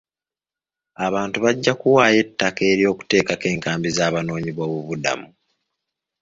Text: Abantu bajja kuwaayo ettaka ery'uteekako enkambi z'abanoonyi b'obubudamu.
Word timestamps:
Abantu 1.05 1.37
bajja 1.43 1.73
kuwaayo 1.79 2.17
ettaka 2.23 2.61
ery'uteekako 2.71 3.45
enkambi 3.53 3.89
z'abanoonyi 3.97 4.51
b'obubudamu. 4.57 5.27